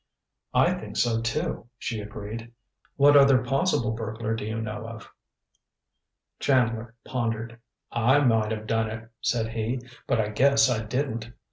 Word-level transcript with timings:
"I 0.55 0.73
think 0.73 0.97
so, 0.97 1.21
too," 1.21 1.67
she 1.77 1.99
agreed. 2.01 2.51
"What 2.95 3.15
other 3.15 3.43
possible 3.43 3.91
burglar 3.91 4.33
do 4.33 4.43
you 4.43 4.59
know 4.59 4.87
of?" 4.87 5.07
Chandler 6.39 6.95
pondered. 7.05 7.59
"I 7.91 8.19
might 8.21 8.49
have 8.49 8.65
done 8.65 8.89
it," 8.89 9.09
said 9.21 9.49
he; 9.49 9.79
"but 10.07 10.19
I 10.19 10.29
guess 10.29 10.71
I 10.71 10.81
didn't. 10.85 11.29